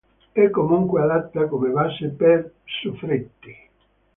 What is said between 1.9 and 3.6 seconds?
per soffritti.